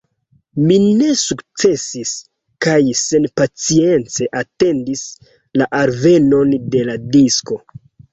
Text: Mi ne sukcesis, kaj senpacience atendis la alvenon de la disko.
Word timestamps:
Mi 0.69 0.75
ne 0.99 1.07
sukcesis, 1.23 2.13
kaj 2.65 2.77
senpacience 3.01 4.27
atendis 4.41 5.03
la 5.63 5.69
alvenon 5.81 6.57
de 6.77 6.83
la 6.89 6.97
disko. 7.17 7.59